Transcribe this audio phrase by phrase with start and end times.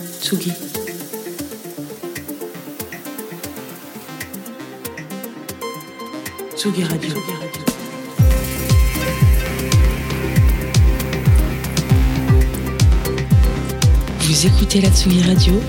[0.00, 0.52] Tsugi.
[6.56, 7.10] Tsugi Radio.
[14.20, 15.60] Vous écoutez la Tsugi Radio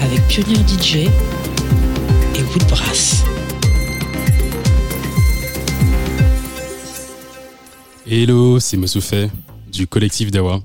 [0.00, 3.24] avec Pionnier DJ et Woodbrass.
[8.06, 9.30] Hello, c'est Moussoufet
[9.70, 10.60] du collectif Dawa.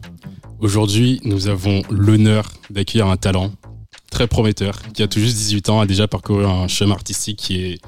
[0.60, 3.52] Aujourd'hui, nous avons l'honneur d'accueillir un talent
[4.10, 7.64] très prometteur qui a tout juste 18 ans, a déjà parcouru un chemin artistique qui
[7.64, 7.82] est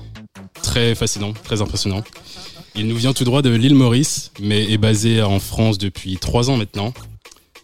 [0.61, 2.03] très fascinant, très impressionnant.
[2.75, 6.51] Il nous vient tout droit de l'île Maurice, mais est basé en France depuis 3
[6.51, 6.93] ans maintenant.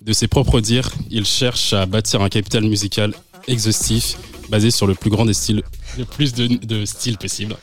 [0.02, 3.14] De ses propres dires, il cherche à bâtir un capital musical
[3.48, 4.18] exhaustif
[4.50, 5.62] basé sur le plus grand des styles,
[6.00, 7.56] le plus de, de styles possibles,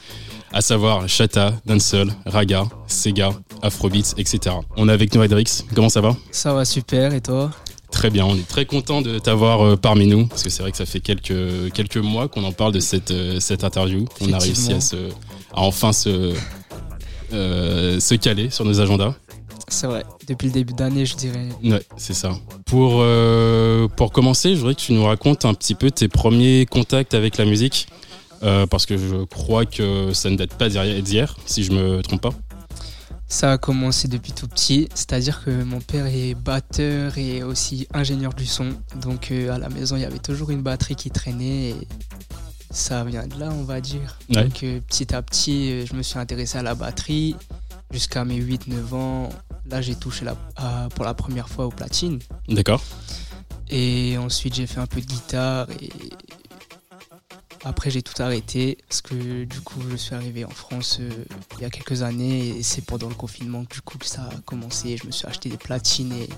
[0.52, 3.30] à savoir chata, dancehall, raga, sega,
[3.62, 4.56] afrobeats, etc.
[4.76, 6.16] On est avec nous Edrix, comment ça va?
[6.30, 7.50] Ça va super, et toi?
[7.90, 10.70] Très bien, on est très content de t'avoir euh, parmi nous, parce que c'est vrai
[10.70, 14.06] que ça fait quelques, quelques mois qu'on en parle de cette, euh, cette interview.
[14.20, 16.32] On a réussi à, se, à enfin se,
[17.32, 19.14] euh, se caler sur nos agendas.
[19.68, 21.48] C'est vrai, depuis le début d'année, je dirais.
[21.64, 22.32] Ouais, c'est ça.
[22.66, 26.66] Pour, euh, pour commencer, je voudrais que tu nous racontes un petit peu tes premiers
[26.66, 27.86] contacts avec la musique,
[28.42, 32.22] euh, parce que je crois que ça ne date pas d'hier, si je me trompe
[32.22, 32.32] pas.
[33.28, 38.34] Ça a commencé depuis tout petit, c'est-à-dire que mon père est batteur et aussi ingénieur
[38.34, 38.68] du son.
[39.00, 41.74] Donc euh, à la maison, il y avait toujours une batterie qui traînait et
[42.70, 44.18] ça vient de là, on va dire.
[44.34, 44.44] Ouais.
[44.44, 47.34] Donc euh, petit à petit, je me suis intéressé à la batterie
[47.90, 49.28] jusqu'à mes 8-9 ans.
[49.70, 52.18] Là, j'ai touché la- à- pour la première fois au platine.
[52.48, 52.82] D'accord
[53.70, 55.88] Et ensuite, j'ai fait un peu de guitare et
[57.64, 61.10] après, j'ai tout arrêté parce que du coup, je suis arrivé en France euh,
[61.56, 64.40] il y a quelques années et c'est pendant le confinement que du coup ça a
[64.44, 64.96] commencé.
[64.96, 66.28] Je me suis acheté des platines et,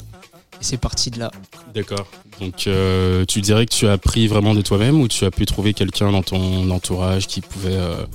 [0.60, 1.30] c'est parti de là.
[1.74, 2.06] D'accord.
[2.40, 5.46] Donc euh, tu dirais que tu as appris vraiment de toi-même ou tu as pu
[5.46, 8.06] trouver quelqu'un dans ton entourage qui pouvait euh,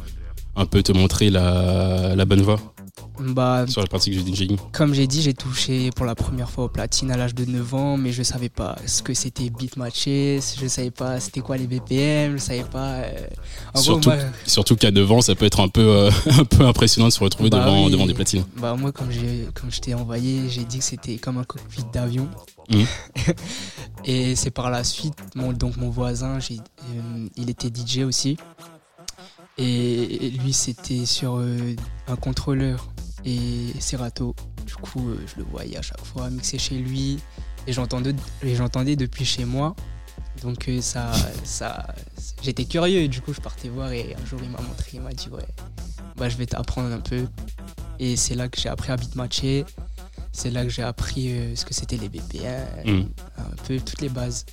[0.55, 2.59] un peu te montrer la bonne voie?
[3.19, 6.65] Bah, sur la pratique du DJing comme j'ai dit, j'ai touché pour la première fois
[6.65, 9.75] au platine à l'âge de 9 ans, mais je savais pas ce que c'était beat
[9.77, 12.93] matché, je savais pas c'était quoi les BPM, je savais pas.
[13.01, 13.27] euh,
[13.73, 14.11] en Surtout,
[14.45, 17.49] surtout qu'à devant, ça peut être un peu, euh, un peu impressionnant de se retrouver
[17.49, 17.91] Bah devant, oui.
[17.91, 18.45] devant des platines.
[18.57, 19.09] Bah moi comme
[19.53, 22.27] comme je t'ai envoyé, j'ai dit que c'était comme un cockpit d'avion.
[22.69, 22.85] Mhm.
[24.05, 28.37] Et c'est par la suite, mon, donc mon voisin, euh, il était DJ aussi.
[29.57, 31.75] Et lui c'était sur euh,
[32.07, 32.87] un contrôleur
[33.25, 34.35] et Serato.
[34.65, 37.19] Du coup euh, je le voyais à chaque fois mixer chez lui
[37.67, 38.13] et j'entendais
[38.43, 39.75] et j'entendais depuis chez moi.
[40.41, 41.11] Donc euh, ça,
[41.43, 41.87] ça,
[42.41, 43.07] j'étais curieux.
[43.07, 45.45] Du coup je partais voir et un jour il m'a montré, il m'a dit ouais,
[46.15, 47.27] bah je vais t'apprendre un peu.
[47.99, 49.65] Et c'est là que j'ai appris à beatmatcher.
[50.31, 53.05] C'est là que j'ai appris euh, ce que c'était les BPM, Mm.
[53.39, 54.45] un peu toutes les bases.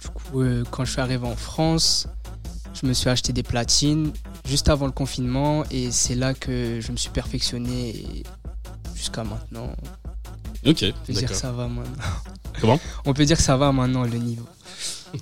[0.00, 2.08] Du coup, quand je suis arrivé en France,
[2.80, 4.12] je me suis acheté des platines
[4.46, 8.22] juste avant le confinement et c'est là que je me suis perfectionné
[8.94, 9.70] jusqu'à maintenant.
[10.66, 11.92] Ok, On peut dire que ça va maintenant.
[12.60, 12.80] Comment?
[13.04, 14.46] On peut dire que ça va maintenant le niveau.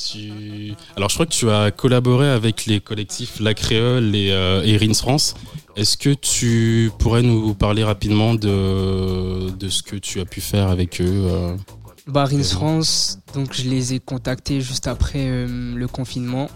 [0.00, 4.62] Tu- Alors, je crois que tu as collaboré avec les collectifs La Créole et, euh,
[4.62, 5.34] et Rins France.
[5.74, 10.68] Est-ce que tu pourrais nous parler rapidement de, de ce que tu as pu faire
[10.68, 11.56] avec eux euh?
[12.06, 12.42] Barins.
[12.42, 16.48] France, donc je les ai contactés juste après euh, le confinement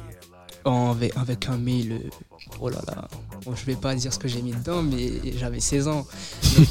[0.65, 1.93] en- avec, avec un mail.
[1.93, 2.09] euh,
[2.61, 3.09] oh là là,
[3.45, 6.07] bon, je vais pas dire ce que j'ai mis dedans, mais j'avais 16 ans.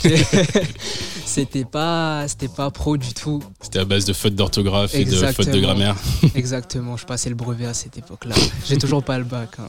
[0.05, 0.17] Euh,
[1.25, 3.41] c'était pas, c'était pas pro du tout.
[3.61, 5.95] C'était à base de fautes d'orthographe et de fautes de grammaire.
[6.35, 8.35] Exactement, je passais le brevet à cette époque-là.
[8.65, 9.49] J'ai toujours pas le bac.
[9.59, 9.67] hein.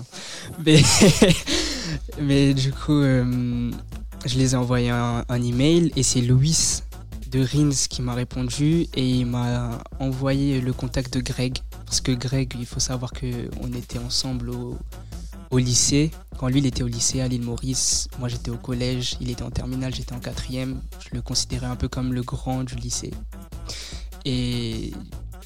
[0.65, 0.83] Mais,
[2.21, 3.71] mais du coup, euh,
[4.25, 6.83] je les ai envoyé un, un email et c'est Louis
[7.35, 11.59] de Rins qui m'a répondu et il m'a envoyé le contact de Greg.
[11.85, 14.79] Parce que Greg, il faut savoir qu'on était ensemble au,
[15.59, 16.13] lycée.
[16.39, 19.43] Quand lui, il était au lycée à l'île Maurice, moi j'étais au collège, il était
[19.43, 20.81] en terminale, j'étais en quatrième.
[21.01, 23.13] Je le considérais un peu comme le grand du lycée.
[24.25, 24.93] Et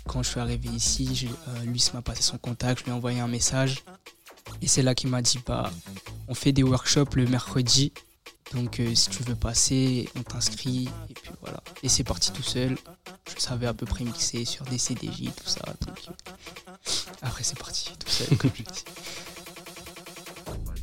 [0.07, 3.21] quand je suis arrivé ici, euh, lui m'a passé son contact, je lui ai envoyé
[3.21, 3.83] un message.
[4.61, 5.71] Et c'est là qu'il m'a dit bah,
[6.27, 7.93] on fait des workshops le mercredi
[8.55, 11.63] Donc euh, si tu veux passer, on t'inscrit et puis voilà.
[11.83, 12.77] Et c'est parti tout seul.
[13.35, 15.61] Je savais à peu près mixer sur des CDJ, tout ça.
[15.87, 16.13] Donc, euh,
[17.23, 18.29] après c'est parti tout seul.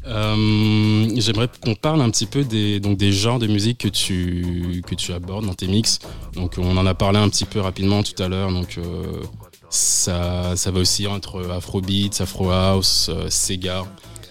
[0.07, 5.11] Euh, J'aimerais qu'on parle un petit peu des, donc genres de musique que tu, que
[5.11, 5.97] abordes dans tes mix.
[6.33, 8.51] Donc on en a parlé un petit peu rapidement tout à l'heure.
[8.51, 8.79] Donc
[9.71, 13.85] ça, va aussi entre Afrobeat, Afro House, Sega.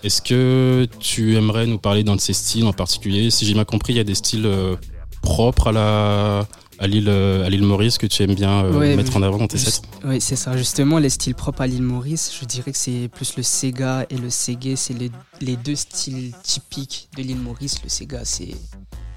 [0.04, 3.30] Est-ce que tu aimerais nous parler d'un de ces styles en particulier?
[3.30, 4.76] Si j'ai bien compris, il y a des styles euh,
[5.22, 6.48] propres à la
[6.78, 9.38] à l'île euh, à l'île Maurice que tu aimes bien euh, Ouais, mettre en avant
[9.38, 9.80] dans tes sets?
[10.04, 10.56] Oui, c'est ça.
[10.58, 14.18] Justement, les styles propres à l'île Maurice, je dirais que c'est plus le Sega et
[14.18, 14.76] le Ségué.
[14.76, 15.10] C'est les,
[15.40, 17.82] les deux styles typiques de l'île Maurice.
[17.82, 18.54] Le Sega, c'est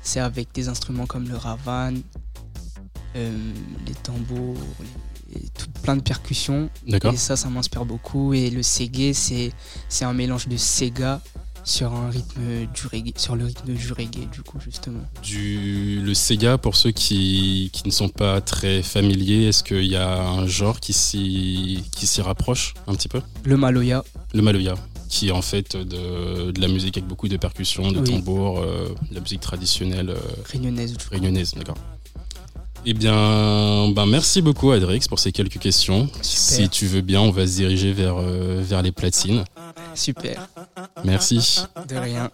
[0.04, 1.96] c'est avec des instruments comme le ravan,
[3.18, 3.38] euh,
[3.86, 4.56] les tambours,
[5.36, 6.70] et tout, plein de percussions.
[6.86, 7.14] D'accord.
[7.14, 8.34] Et ça, ça m'inspire beaucoup.
[8.34, 9.54] Et le Ségué, c'est
[9.88, 11.22] c'est un mélange de Sega
[11.64, 12.42] sur un rythme
[12.74, 15.00] du reggae, sur le rythme du reggae, du coup, justement.
[15.24, 19.96] Du le Sega pour ceux qui, qui ne sont pas très familiers, est-ce qu'il y
[19.96, 23.22] a un genre qui s'y qui s'y rapproche un petit peu?
[23.46, 24.76] Le Maloya, Le Maloya,
[25.08, 28.10] qui est en fait de, de la musique avec beaucoup de percussions, de Oui.
[28.12, 30.20] tambours, euh, de la musique traditionnelle euh,
[30.52, 31.78] réunionnaise, réunionnaise, d'accord.
[32.86, 36.10] Eh bien, ben merci beaucoup Adrix pour ces quelques questions.
[36.22, 39.44] Si tu veux bien, on va se diriger vers, euh, vers les platines.
[39.94, 40.48] Super,
[41.04, 41.64] Merci.
[41.90, 42.30] de rien.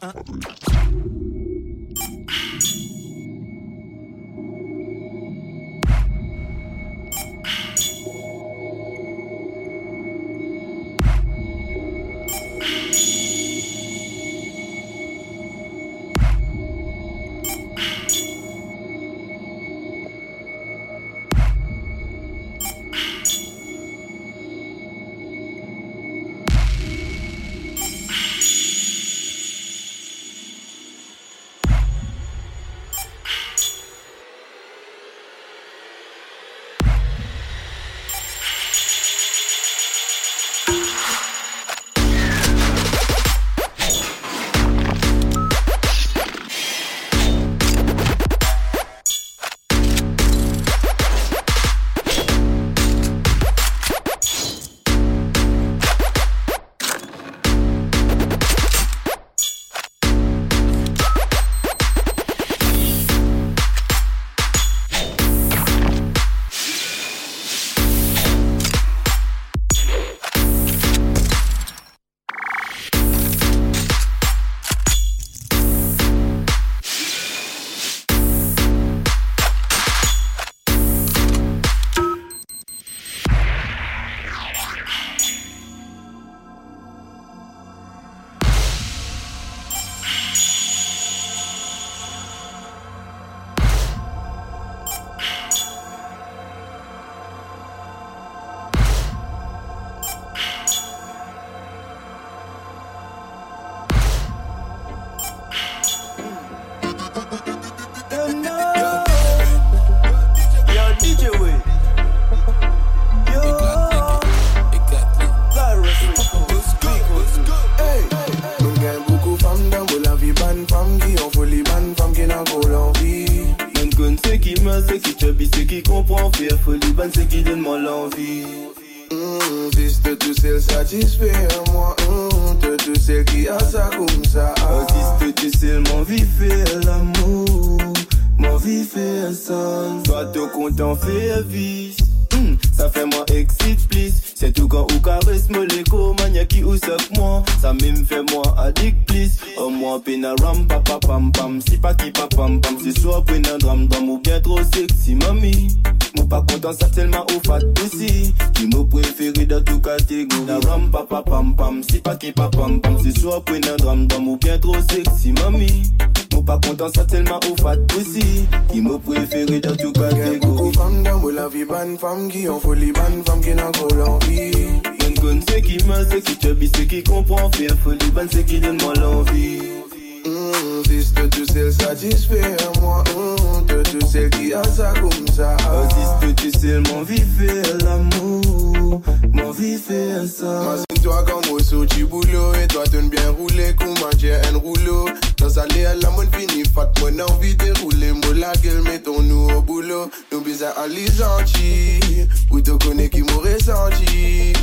[182.58, 187.04] Satisfait moi mm, Te tout sel ki a sa koum sa Artiste, tu sais, mon
[187.04, 189.02] vie fait l'amour.
[189.34, 193.30] Mon vie fait un sang Imagine-toi quand moi sous du boulot Et toi t'aimes bien
[193.32, 195.10] rouler comme manger un rouleau.
[195.38, 198.12] Dans sa l'air la mon fini fat Mon envie de rouler.
[198.12, 200.10] Moi la gueule mettons-nous au boulot.
[200.32, 204.54] Nous bizarres à les gentils Ou te connais qui m'aurait senti.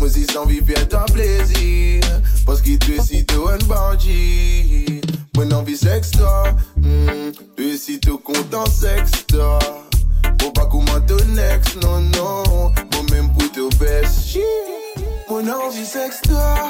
[0.00, 2.02] Moi si sans vie faire ta plaisir.
[2.46, 4.97] Parce qu'il te cite un bandit
[5.38, 6.46] Mon envie sexe toi
[6.78, 8.64] mm, Et si te content
[9.28, 9.60] toi
[10.36, 12.72] Bon pas comment ton ex non non.
[12.90, 14.36] Bon même pour te baisse
[15.30, 16.68] Mon envie sexe toi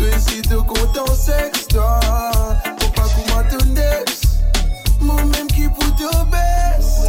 [0.00, 1.04] Et si te content
[1.68, 2.00] toi
[2.80, 4.22] Bon pas comment ton ex.
[5.02, 7.02] Mon même qui pour te baisse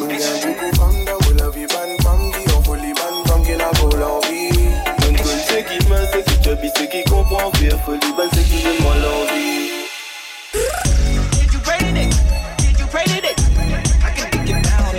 [0.00, 0.97] Mon
[6.68, 7.78] Et ceux qui comprennent c'est.
[11.32, 12.14] Did you pray it?
[12.58, 13.40] Did you pray it?
[14.04, 14.94] I can think it down,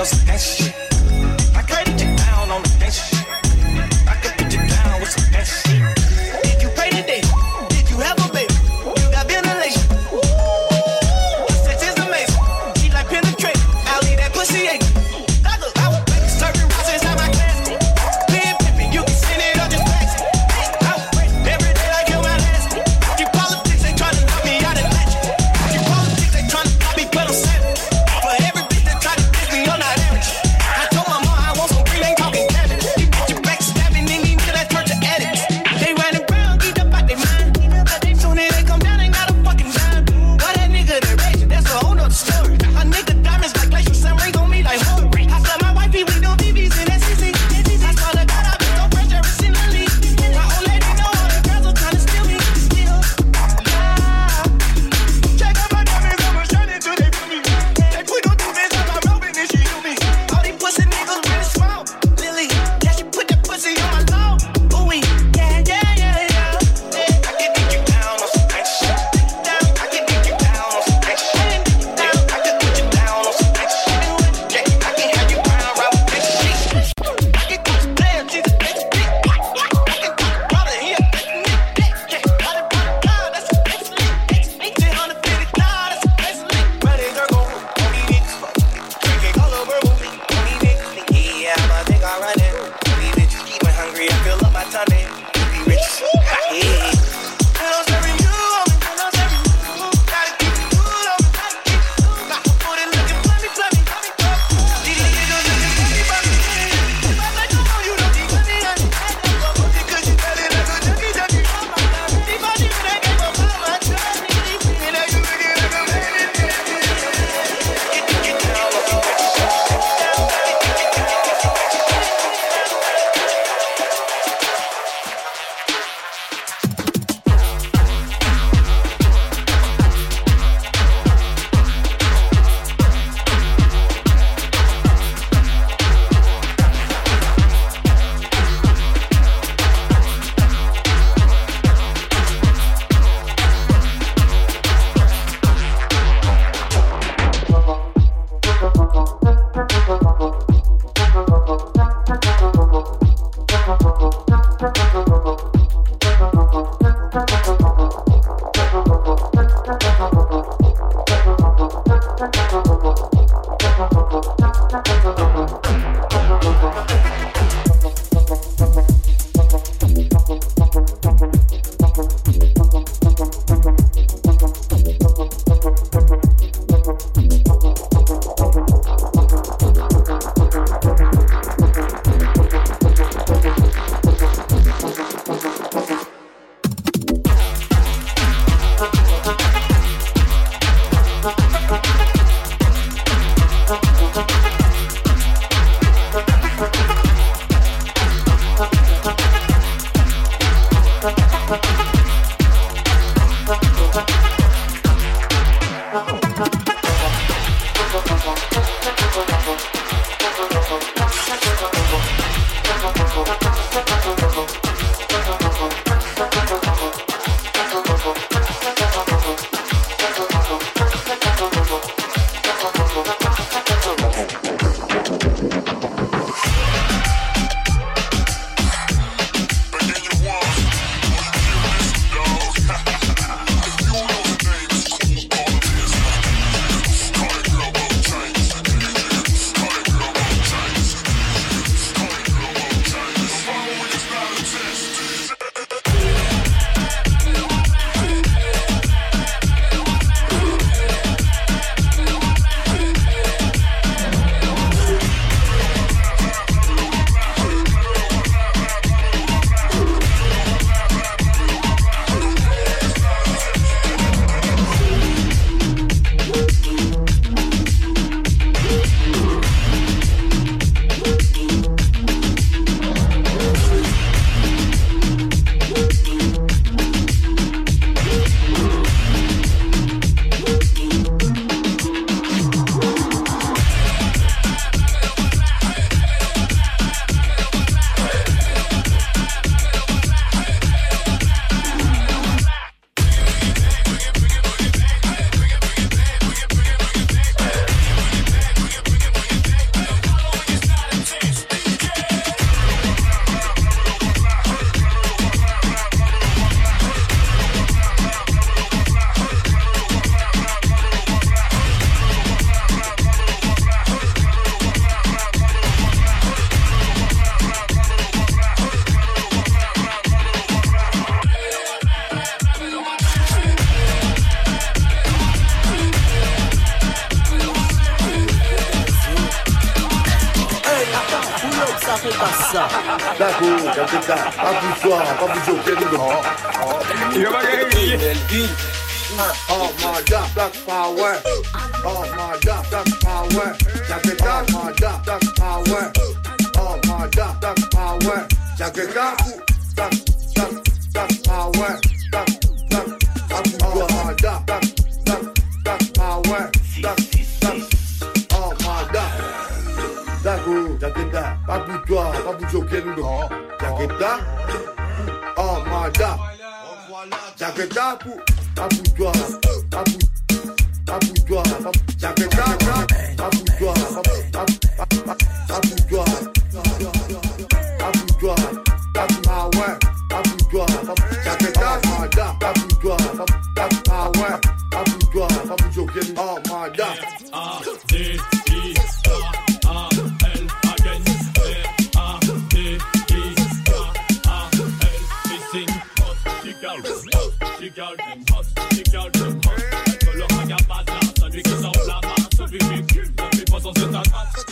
[401.21, 402.01] Celui qui s'enflamme,
[402.35, 404.48] celui qui pue, ne pas sans se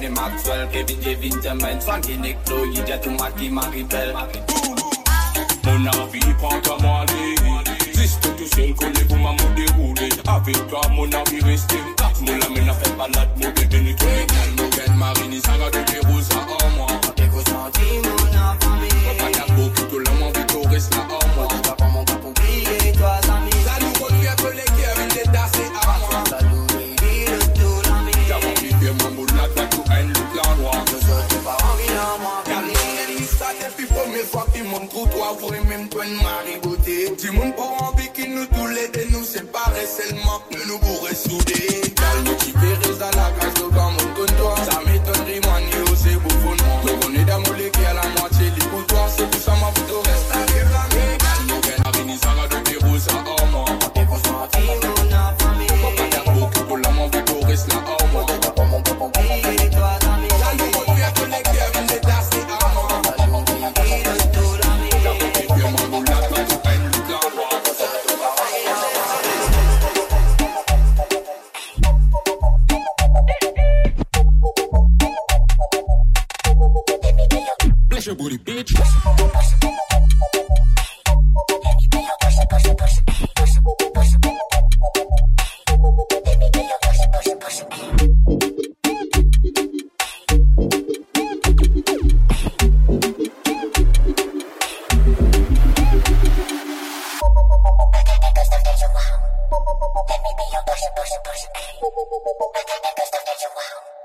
[0.00, 1.14] Johnny Maxwell, Kevin J.
[1.16, 3.04] Vinterman, Frankie Nick you just
[3.50, 4.14] Maribel.
[5.64, 7.34] Mon avis, prends ta money.
[8.38, 9.60] Tout seul, connais-vous ma mode.
[10.26, 11.76] Avec toi, mon avis, restez.
[12.22, 14.70] Mon lame n'a fait balade, mon bébé, ni tout les calmes.
[14.88, 16.86] Mon Marie, ni ça va de en moi.
[17.14, 18.70] T'es ressenti, mon enfant.
[18.70, 21.19] Mon madame, beaucoup de l'amour, Vito, reste là.
[35.30, 37.10] avouer même toi de marigoter.
[37.16, 41.79] Dis-moi pour en qui nous tous les deux nous séparer seulement, nous nous pourrons souder.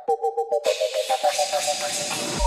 [0.08, 0.20] Thank
[2.40, 2.45] you.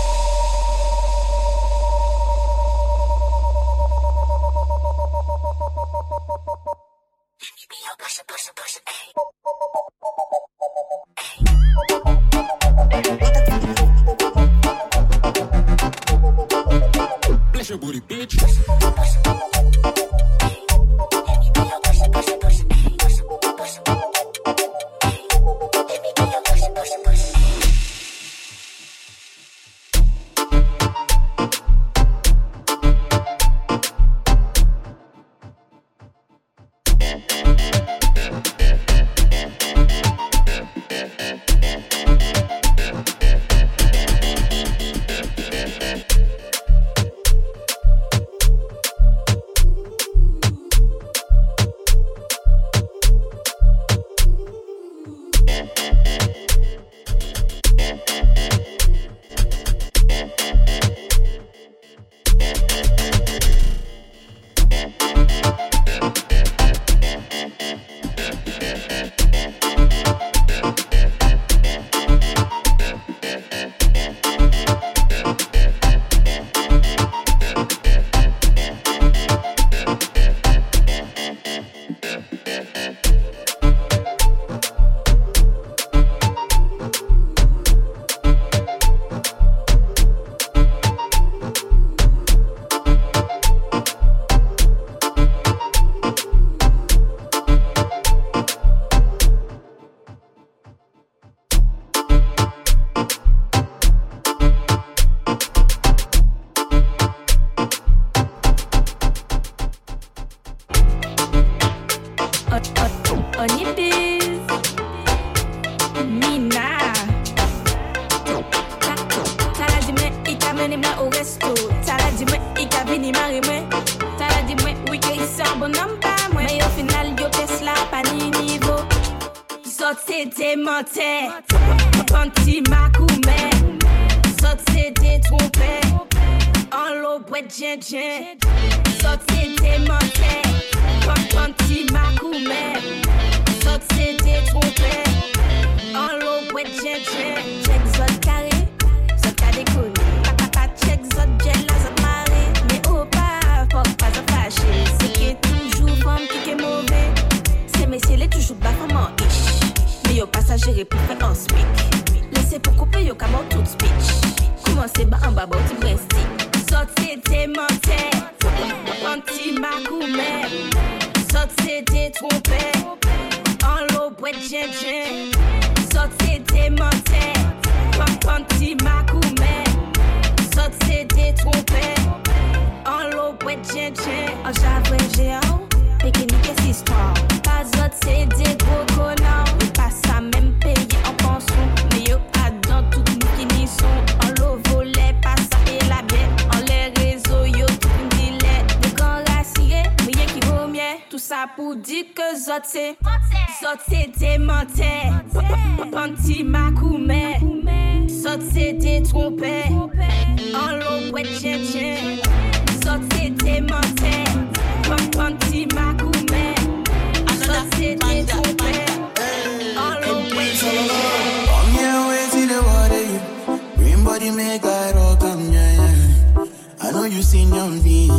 [227.33, 228.09] me.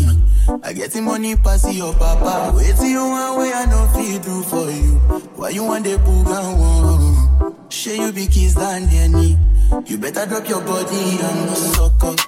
[0.62, 2.52] I get the money pass your papa.
[2.56, 4.98] Wait till you one way I no feel do for you.
[5.36, 7.70] Why you want the booga one?
[7.70, 9.38] Share you be kissed and any.
[9.86, 12.20] You better drop your body and suck up.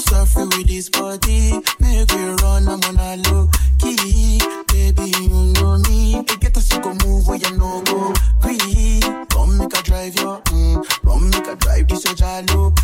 [0.00, 2.68] Suffer with this body, make we run.
[2.68, 5.12] I'm on a low key, baby.
[5.20, 6.16] You know me.
[6.18, 8.12] I get us you go move where you no go.
[8.40, 11.02] Free, come make a drive your, mm.
[11.02, 12.78] come make a drive this your jalo.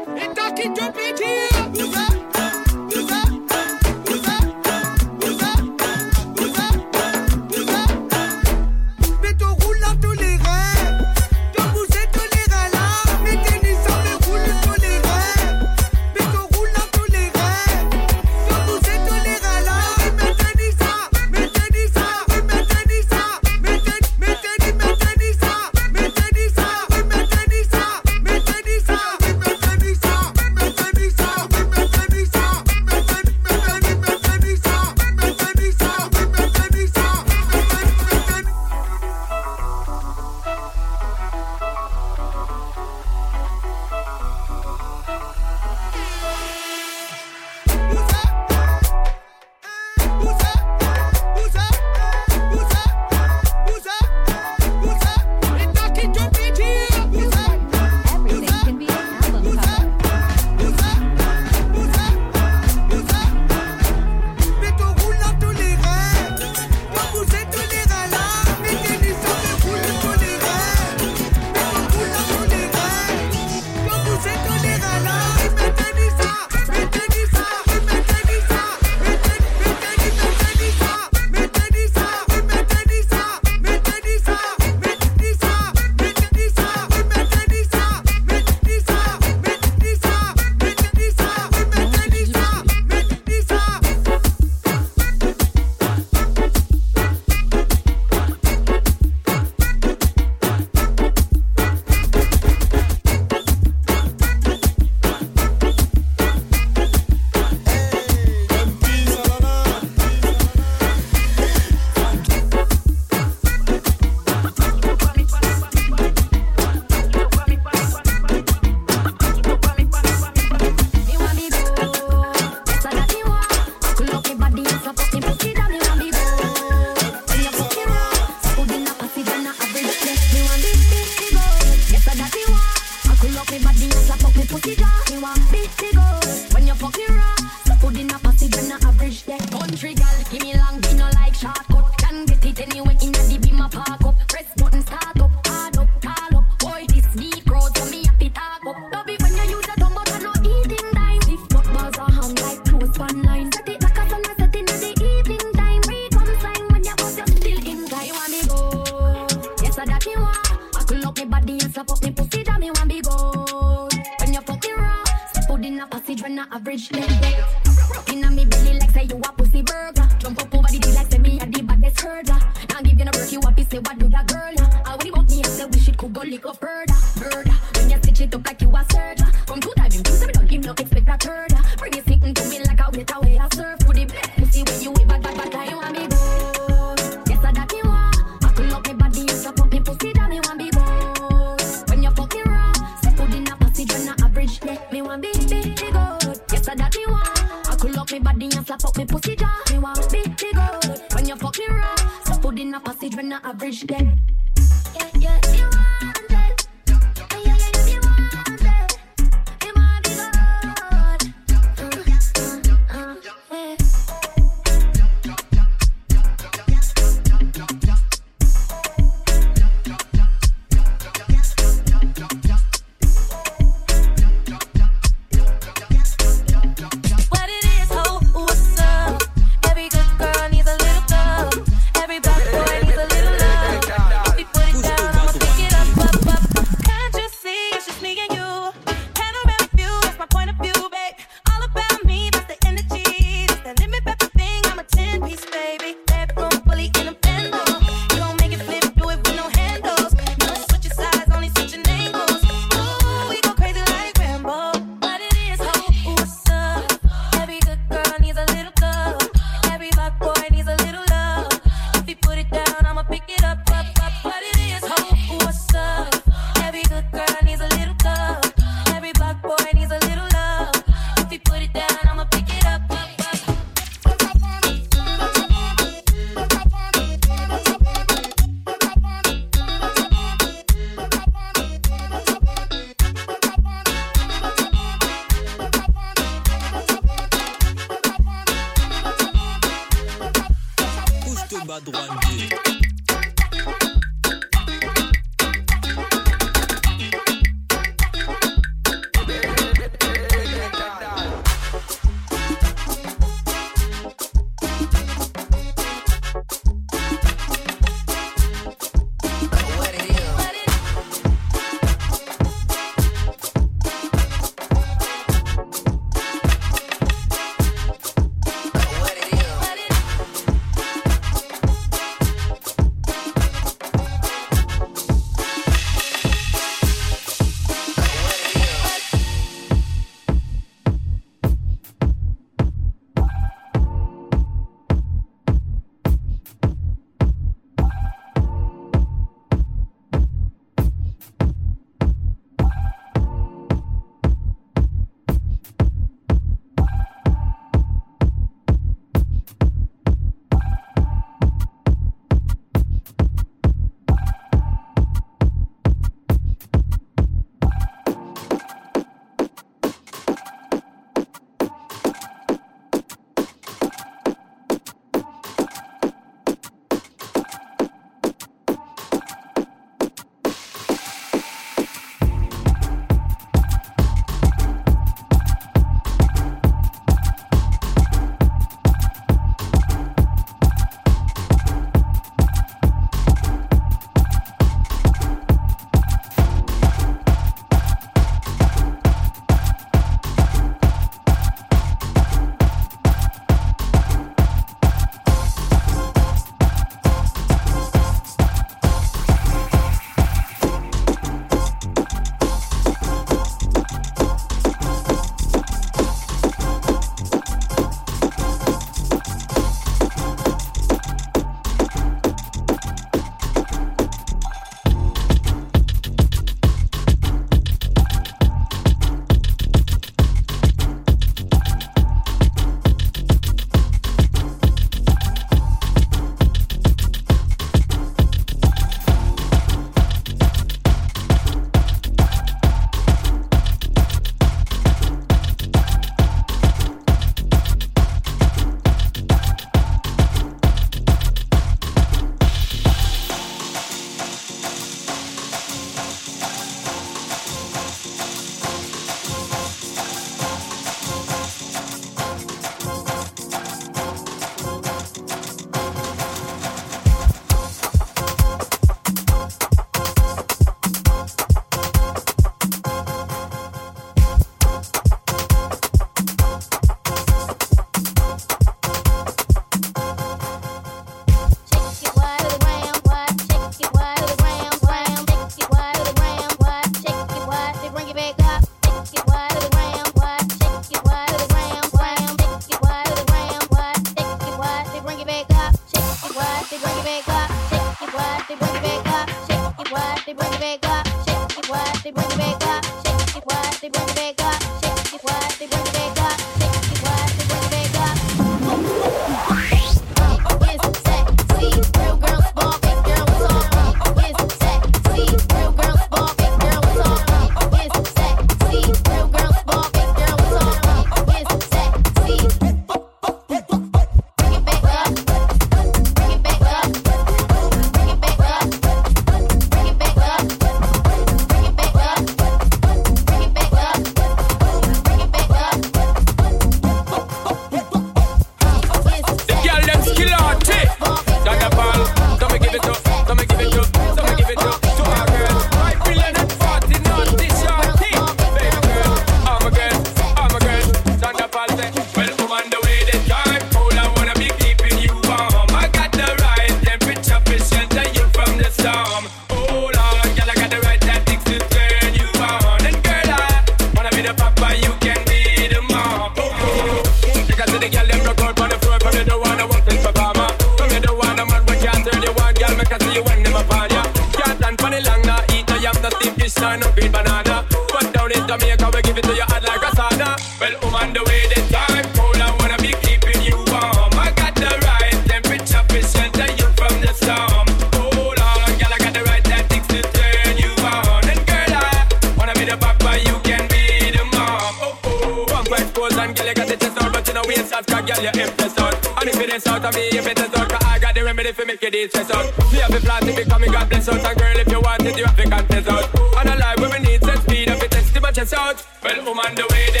[591.91, 592.45] We stress out.
[592.45, 594.23] Have a plan to become a God bless out.
[594.23, 596.19] And girl, if you want it, you have to contest out.
[596.37, 598.85] On a life we need some speed, if it test to my chest out.
[599.03, 600.00] Well, woman, the way they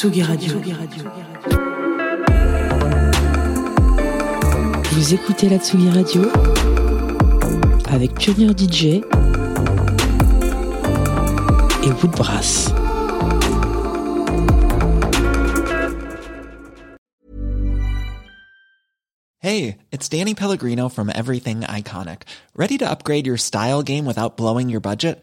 [0.00, 0.58] Tsugi Radio.
[4.92, 6.22] Vous écoutez la Tsugi Radio
[7.86, 9.02] avec Pionnier DJ
[11.84, 12.72] et Woodbrass.
[19.40, 22.22] Hey, it's Danny Pellegrino from Everything Iconic.
[22.56, 25.22] Ready to upgrade your style game without blowing your budget?